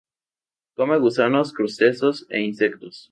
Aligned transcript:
Come 0.77 0.97
gusanos, 0.97 1.53
crustáceos 1.53 2.25
e 2.31 2.39
insectos. 2.41 2.95